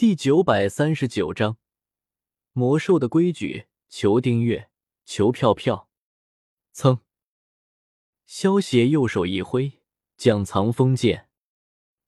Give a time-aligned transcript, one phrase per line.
[0.00, 1.58] 第九百三十九章
[2.54, 3.66] 魔兽的规矩。
[3.90, 4.70] 求订阅，
[5.04, 5.90] 求票票。
[6.72, 7.00] 噌！
[8.24, 9.82] 萧邪右手一挥，
[10.16, 11.28] 将藏锋剑。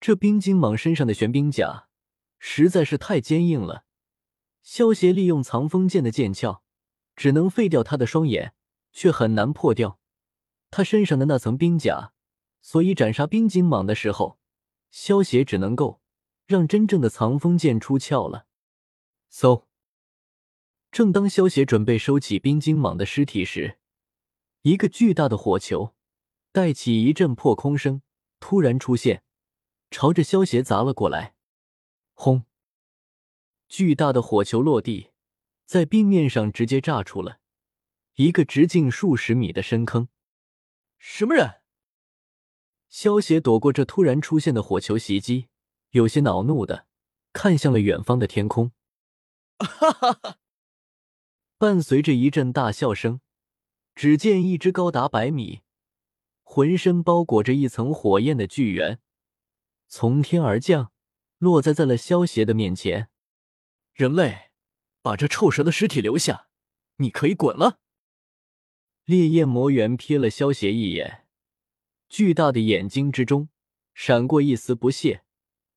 [0.00, 1.86] 这冰晶蟒身上的玄冰甲
[2.40, 3.84] 实在是太坚硬了。
[4.64, 6.64] 萧邪利用藏锋剑的剑鞘，
[7.14, 8.52] 只能废掉他的双眼，
[8.92, 10.00] 却很难破掉
[10.72, 12.12] 他身上的那层冰甲。
[12.60, 14.40] 所以斩杀冰晶蟒的时候，
[14.90, 16.00] 萧邪只能够
[16.46, 18.46] 让真正的藏锋剑出鞘了。
[19.30, 19.64] 嗖！
[20.90, 23.78] 正当萧邪准备收起冰晶蟒的尸体时，
[24.62, 25.94] 一个巨大的火球
[26.52, 28.00] 带起一阵破空声，
[28.40, 29.22] 突然出现，
[29.90, 31.34] 朝着萧邪砸了过来。
[32.14, 32.44] 轰！
[33.68, 35.10] 巨大的火球落地，
[35.66, 37.40] 在冰面上直接炸出了
[38.14, 40.08] 一个直径数十米的深坑。
[40.98, 41.60] 什么人？
[42.88, 45.48] 萧邪躲过这突然出现的火球袭击，
[45.90, 46.86] 有些恼怒的
[47.32, 48.72] 看向了远方的天空。
[49.58, 50.38] 哈哈哈！
[51.58, 53.20] 伴随着一阵大笑声，
[53.94, 55.62] 只见一只高达百米、
[56.42, 59.00] 浑身包裹着一层火焰的巨猿
[59.88, 60.92] 从天而降，
[61.38, 63.08] 落在在了萧邪的面前。
[63.94, 64.50] 人类，
[65.00, 66.48] 把这臭蛇的尸体留下，
[66.96, 67.80] 你可以滚了。
[69.04, 71.26] 烈焰魔猿瞥了萧邪一眼，
[72.08, 73.48] 巨大的眼睛之中
[73.94, 75.24] 闪过一丝不屑，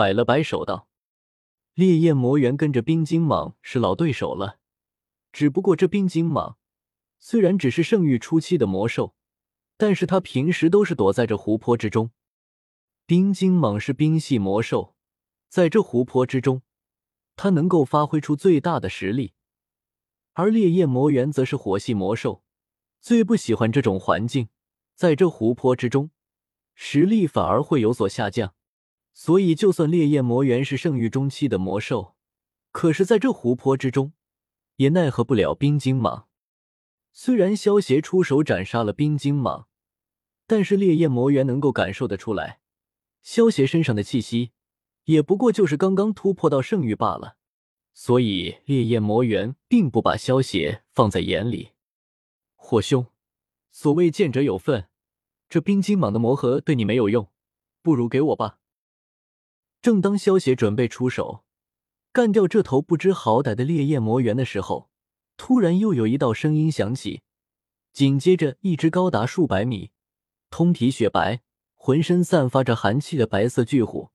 [0.00, 0.88] 摆了摆手道
[1.76, 4.58] ：“烈焰魔猿跟着冰晶蟒是老对手了。”
[5.30, 6.56] 只不过这冰晶蟒
[7.18, 9.14] 虽然只是圣域初期的魔兽，
[9.76, 12.12] 但是它平时都是躲在这湖泊之中。
[13.04, 14.96] 冰晶蟒是冰系魔兽，
[15.50, 16.62] 在这湖泊之中，
[17.36, 19.34] 它能够发挥出最大的实力。
[20.32, 22.42] 而烈焰魔猿则是火系魔兽，
[23.02, 24.48] 最不喜欢这种环境，
[24.94, 26.10] 在这湖泊之中，
[26.74, 28.54] 实力反而会有所下降。
[29.12, 32.14] 所以，就算烈焰魔猿是圣域中期的魔兽，
[32.72, 34.12] 可是在这湖泊之中。
[34.76, 36.24] 也奈何不了冰晶蟒。
[37.12, 39.66] 虽然萧协出手斩杀了冰晶蟒，
[40.46, 42.60] 但是烈焰魔猿能够感受得出来，
[43.20, 44.52] 萧协身上的气息
[45.04, 47.36] 也不过就是刚刚突破到圣域罢了。
[47.92, 51.72] 所以烈焰魔猿并不把萧协放在眼里。
[52.54, 53.08] 火兄，
[53.70, 54.88] 所谓见者有份，
[55.50, 57.28] 这冰晶蟒的魔核对你没有用，
[57.82, 58.59] 不如给我吧。
[59.82, 61.44] 正当萧协准备出手。
[62.12, 64.90] 干掉这头不知好歹的烈焰魔猿的时候，
[65.36, 67.22] 突然又有一道声音响起，
[67.92, 69.92] 紧接着，一只高达数百米、
[70.50, 71.42] 通体雪白、
[71.76, 74.10] 浑身散发着寒气的白色巨虎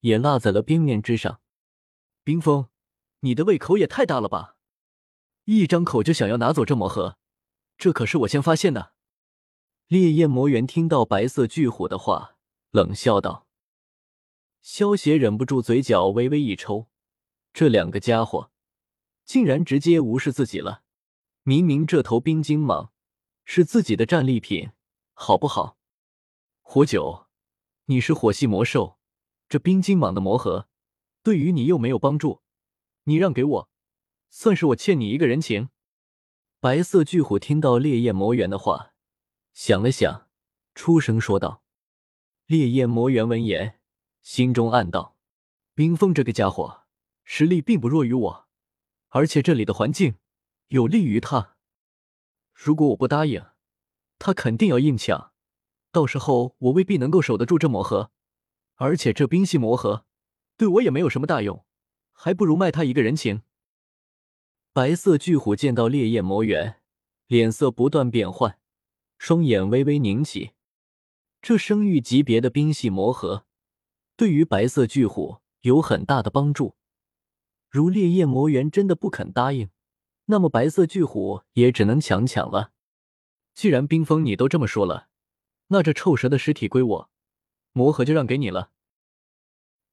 [0.00, 1.40] 也落在了冰面之上。
[2.22, 2.68] 冰封，
[3.20, 4.56] 你的胃口也太大了吧！
[5.46, 7.18] 一张口就想要拿走这魔盒，
[7.76, 8.92] 这可是我先发现的。
[9.88, 12.36] 烈焰魔猿听到白色巨虎的话，
[12.70, 13.48] 冷笑道。
[14.62, 16.88] 萧邪忍不住嘴角微微一抽。
[17.52, 18.50] 这两个家伙
[19.24, 20.84] 竟然直接无视自己了！
[21.42, 22.90] 明明这头冰晶蟒
[23.44, 24.70] 是自己的战利品，
[25.12, 25.76] 好不好？
[26.60, 27.26] 火九，
[27.86, 28.98] 你是火系魔兽，
[29.48, 30.68] 这冰晶蟒的魔核
[31.24, 32.40] 对于你又没有帮助，
[33.04, 33.70] 你让给我，
[34.30, 35.70] 算是我欠你一个人情。
[36.60, 38.94] 白色巨虎听到烈焰魔猿的话，
[39.52, 40.28] 想了想，
[40.76, 41.64] 出声说道
[42.46, 43.80] ：“烈焰魔猿闻言，
[44.22, 45.16] 心中暗道：
[45.74, 46.80] 冰封这个家伙。”
[47.24, 48.48] 实力并不弱于我，
[49.10, 50.16] 而且这里的环境
[50.68, 51.56] 有利于他。
[52.52, 53.46] 如果我不答应，
[54.18, 55.32] 他肯定要硬抢，
[55.92, 58.10] 到时候我未必能够守得住这魔盒。
[58.74, 60.04] 而且这冰系魔盒
[60.56, 61.64] 对我也没有什么大用，
[62.10, 63.42] 还不如卖他一个人情。
[64.72, 66.82] 白色巨虎见到烈焰魔猿，
[67.28, 68.58] 脸色不断变换，
[69.16, 70.52] 双眼微微凝起。
[71.40, 73.46] 这生育级别的冰系魔盒
[74.22, 76.76] 对于白色巨虎有很大的帮助。
[77.68, 79.70] 如烈焰魔猿真的不肯答应，
[80.26, 82.70] 那么白色巨虎也只能强抢了。
[83.52, 85.08] 既然冰封你都这么说了，
[85.66, 87.10] 那这臭蛇的尸体归我，
[87.72, 88.70] 魔盒就让给你了。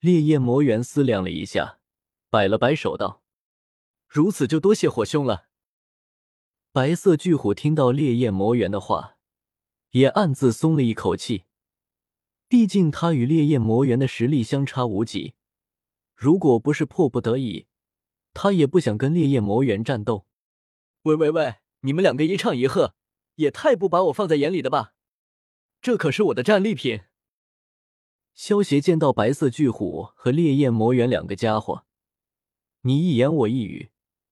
[0.00, 1.78] 烈焰魔猿思量了一下，
[2.28, 3.22] 摆了摆手道
[4.10, 5.46] ：“如此就多谢火兄了。”
[6.74, 9.18] 白色巨虎听到烈焰魔猿的话，
[9.90, 11.44] 也暗自松了一口气。
[12.48, 15.34] 毕竟他与烈焰魔猿的实力相差无几。
[16.14, 17.66] 如果不是迫不得已，
[18.32, 20.26] 他也不想跟烈焰魔猿战斗。
[21.02, 22.94] 喂喂喂，你们两个一唱一和，
[23.34, 24.94] 也太不把我放在眼里的吧？
[25.80, 27.00] 这可是我的战利品。
[28.34, 31.84] 萧协见到白色巨虎和烈焰魔猿两个家伙，
[32.82, 33.90] 你一言我一语，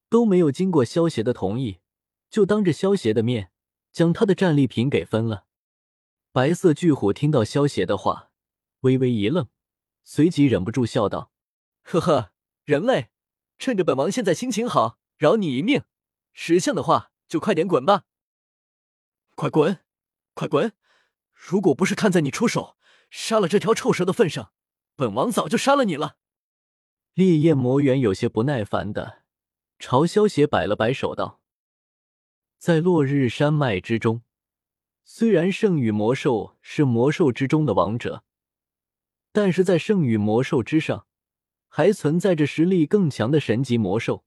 [0.09, 1.81] 都没有经过萧协的同意，
[2.29, 3.51] 就当着萧协的面
[3.91, 5.47] 将他的战利品给分了。
[6.35, 8.33] 白色巨虎听到萧协的话，
[8.81, 9.47] 微微一愣，
[10.03, 11.31] 随即忍不住笑道。
[11.85, 12.33] 呵呵，
[12.65, 13.11] 人类，
[13.57, 15.85] 趁着本王现在心情好，饶你一命。
[16.33, 18.07] 识相的话，就快点滚吧！
[19.37, 19.85] 快滚，
[20.35, 20.73] 快滚！
[21.33, 22.77] 如果不是看在你出手
[23.09, 24.53] 杀了这条臭蛇的份上，
[24.97, 26.17] 本王早就杀了你了。
[27.13, 29.23] 烈焰魔猿有些不耐烦的
[29.79, 31.41] 朝萧邪摆了摆手，道
[32.59, 34.23] ：“在落日山脉之中，
[35.05, 38.25] 虽然圣域魔兽是魔兽之中的王者，
[39.33, 41.07] 但是在圣域魔兽之上，
[41.69, 44.25] 还存在着实力更强的神级魔兽。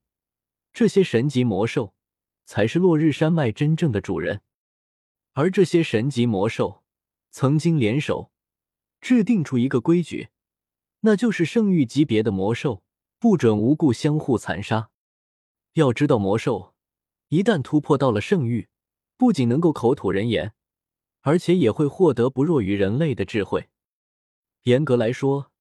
[0.71, 1.95] 这些神级魔兽
[2.45, 4.41] 才是落日山脉真正的主人。
[5.33, 6.83] 而这些神级魔兽
[7.31, 8.31] 曾经联手
[9.01, 10.29] 制定出一个规矩。”
[11.01, 12.83] 那就是圣域级别的魔兽
[13.19, 14.89] 不准无故相互残杀。
[15.73, 16.73] 要知道，魔兽
[17.29, 18.67] 一旦突破到了圣域，
[19.15, 20.53] 不仅能够口吐人言，
[21.21, 23.69] 而且也会获得不弱于人类的智慧。
[24.63, 25.51] 严格来说，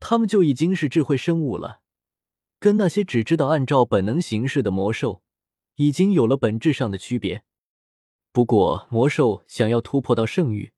[0.00, 1.80] 他们就已经是智慧生物了，
[2.58, 5.22] 跟那些只知道按照本能行事的魔兽
[5.76, 7.44] 已经有了本质上的区别。
[8.32, 10.72] 不过，魔兽想要突破到圣域，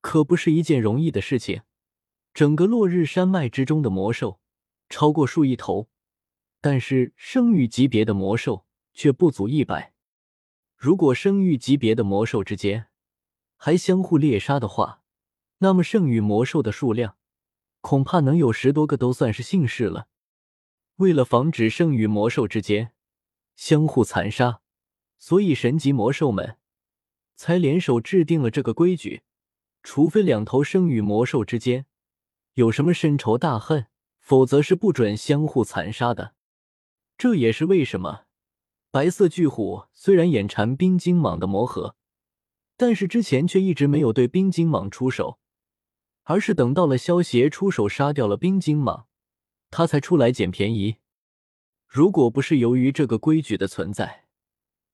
[0.00, 1.62] 可不是一件容易的事情。
[2.32, 4.40] 整个落日山脉之中的魔兽
[4.88, 5.88] 超过数亿头，
[6.60, 9.94] 但是圣域级别的魔兽却不足一百。
[10.76, 12.86] 如果圣域级别的魔兽之间
[13.62, 15.02] 还相互猎杀的话，
[15.58, 17.18] 那么圣域魔兽的数量
[17.82, 20.08] 恐怕能有十多个都算是幸事了。
[20.96, 22.94] 为了防止圣域魔兽之间
[23.56, 24.62] 相互残杀，
[25.18, 26.56] 所以神级魔兽们
[27.36, 29.24] 才联手制定了这个规矩：
[29.82, 31.84] 除非两头圣域魔兽之间。
[32.54, 33.88] 有什么深仇大恨，
[34.20, 36.34] 否则是不准相互残杀的。
[37.18, 38.24] 这也是为什么
[38.90, 41.94] 白色巨虎虽然眼馋冰晶蟒的魔核，
[42.80, 45.38] 但是之前却一直没有对冰晶蟒出手，
[46.22, 49.04] 而是等到了萧协出手杀掉了冰晶蟒，
[49.70, 50.96] 他才出来捡便宜。
[51.86, 54.24] 如果不是由于这个规矩的存在，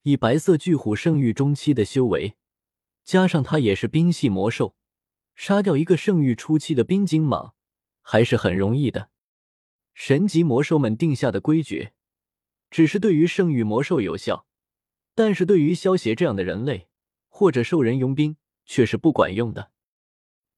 [0.03, 2.35] 以白色巨虎圣域中期的修为，
[3.05, 4.75] 加上他也是冰系魔兽。
[5.37, 7.53] 杀掉一个圣域初期的冰晶蟒
[8.03, 9.11] 还是很容易的。
[9.95, 11.91] 神级魔兽们定下的规矩，
[12.69, 14.45] 只是对于圣域魔兽有效，
[15.15, 16.89] 但是对于萧协这样的人类
[17.39, 19.71] 或者兽人佣兵却是不管用的。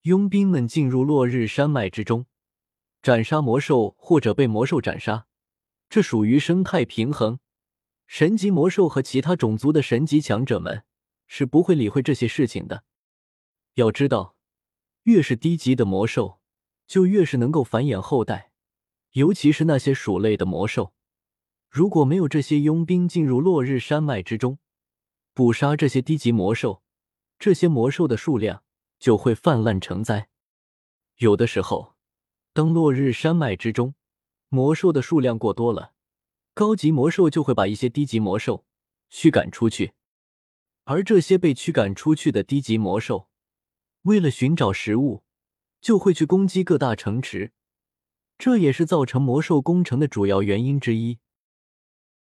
[0.03, 2.27] 佣兵们进入落日山脉之中，
[3.03, 5.27] 斩杀魔兽或者被魔兽斩杀，
[5.89, 7.41] 这属于生态平衡。
[8.07, 10.85] 神级魔兽和其他种族的神级强者们
[11.27, 12.85] 是不会理会这些事情的。
[13.75, 14.37] 要知道。
[15.03, 16.39] 越是低级的魔兽，
[16.87, 18.53] 就越是能够繁衍后代，
[19.13, 20.93] 尤其是那些鼠类的魔兽。
[21.69, 24.59] 如果没有这些佣兵进入落日山脉之中，
[25.38, 26.82] 捕杀这些低级魔兽，
[27.38, 28.64] 这些魔兽的数量
[28.99, 30.31] 就会泛滥成灾。
[31.19, 31.94] 有的时候，
[32.52, 33.94] 当落日山脉之中
[34.49, 35.93] 魔兽的数量过多了，
[36.55, 38.67] 高级魔兽就会把一些低级魔兽
[39.11, 39.93] 驱赶出去，
[40.82, 43.29] 而这些被驱赶出去的低级魔兽。
[44.02, 45.23] 为了寻找食物，
[45.81, 47.52] 就会去攻击各大城池，
[48.37, 51.20] 这也是造成魔兽攻城的主要原因之一。